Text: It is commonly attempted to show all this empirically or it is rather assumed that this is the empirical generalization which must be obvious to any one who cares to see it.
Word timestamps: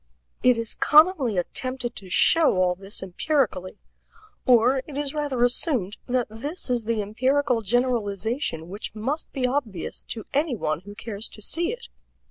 It 0.41 0.57
is 0.57 0.73
commonly 0.73 1.37
attempted 1.37 1.95
to 1.97 2.09
show 2.09 2.55
all 2.57 2.73
this 2.73 3.03
empirically 3.03 3.77
or 4.47 4.81
it 4.87 4.97
is 4.97 5.13
rather 5.13 5.43
assumed 5.43 5.97
that 6.07 6.25
this 6.27 6.71
is 6.71 6.85
the 6.85 7.03
empirical 7.03 7.61
generalization 7.61 8.67
which 8.67 8.95
must 8.95 9.31
be 9.31 9.45
obvious 9.45 10.01
to 10.05 10.25
any 10.33 10.55
one 10.55 10.79
who 10.79 10.95
cares 10.95 11.29
to 11.29 11.43
see 11.43 11.71
it. 11.71 11.87